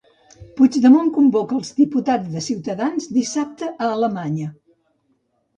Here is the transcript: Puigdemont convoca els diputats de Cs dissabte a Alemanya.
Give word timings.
Puigdemont 0.59 1.11
convoca 1.17 1.55
els 1.59 1.69
diputats 1.81 2.33
de 2.37 2.43
Cs 2.47 3.07
dissabte 3.19 3.71
a 3.75 3.91
Alemanya. 3.99 4.53